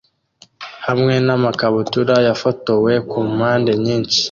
hamwe 0.87 1.13
namakabutura 1.25 2.15
yafotowe 2.27 2.91
kumpande 3.09 3.71
nyinshi 3.85 4.19